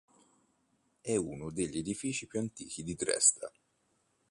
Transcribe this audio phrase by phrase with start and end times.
[0.99, 3.51] È uno degli edifici più antichi di Dresda.